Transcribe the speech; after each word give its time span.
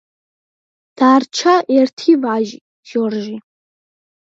დარჩა 0.97 1.53
ერთი 1.77 2.11
ვაჟი, 2.21 2.57
ჟორჟი. 2.89 3.35